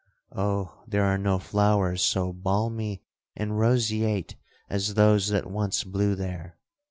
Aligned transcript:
Oh! 0.35 0.81
there 0.87 1.05
are 1.05 1.19
no 1.19 1.37
flowers 1.37 2.01
so 2.01 2.33
balmy 2.33 3.03
and 3.35 3.59
roseate 3.59 4.35
as 4.67 4.95
those 4.95 5.27
that 5.27 5.45
once 5.47 5.83
blew 5.83 6.15
there! 6.15 6.57